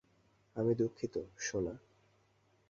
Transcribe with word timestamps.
আমি 0.55 0.71
দুঃখিত, 0.75 1.15
সোনা। 1.37 1.75